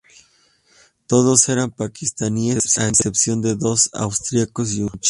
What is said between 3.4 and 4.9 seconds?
de dos austríacos y un